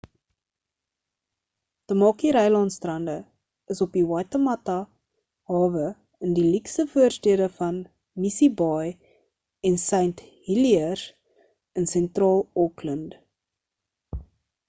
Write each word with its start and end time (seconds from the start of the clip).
tamaki 1.91 2.29
rylaan 2.37 2.71
strande 2.75 3.17
is 3.73 3.81
op 3.85 3.91
die 3.97 4.03
waitemata 4.11 4.77
hawe 5.51 5.85
in 6.29 6.33
die 6.39 6.47
luukse 6.55 6.87
voorstede 6.95 7.51
van 7.59 7.77
missie 8.25 8.51
baai 8.63 8.89
en 9.71 9.79
st 9.85 10.27
heliers 10.49 11.05
in 11.81 11.91
sentraal 11.95 12.45
auckland 12.65 13.17